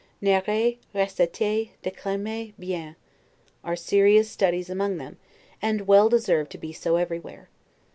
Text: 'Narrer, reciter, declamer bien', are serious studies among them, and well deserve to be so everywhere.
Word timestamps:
'Narrer, 0.19 0.77
reciter, 0.95 1.69
declamer 1.83 2.53
bien', 2.57 2.95
are 3.63 3.75
serious 3.75 4.27
studies 4.31 4.67
among 4.67 4.97
them, 4.97 5.17
and 5.61 5.85
well 5.87 6.09
deserve 6.09 6.49
to 6.49 6.57
be 6.57 6.73
so 6.73 6.95
everywhere. 6.95 7.49